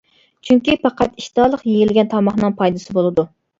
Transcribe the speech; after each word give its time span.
چۈنكى 0.47 0.75
پەقەت 0.85 1.21
ئىشتىھالىق 1.25 1.63
يېيىلگەن 1.73 2.11
تاماقنىڭ 2.17 2.59
پايدىسى 2.65 3.01
بولىدۇ. 3.01 3.31